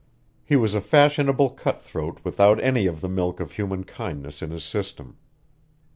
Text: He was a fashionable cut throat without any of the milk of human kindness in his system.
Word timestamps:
He 0.43 0.55
was 0.55 0.73
a 0.73 0.81
fashionable 0.81 1.51
cut 1.51 1.79
throat 1.79 2.21
without 2.23 2.59
any 2.63 2.87
of 2.87 3.01
the 3.01 3.07
milk 3.07 3.39
of 3.39 3.51
human 3.51 3.83
kindness 3.83 4.41
in 4.41 4.49
his 4.49 4.63
system. 4.63 5.19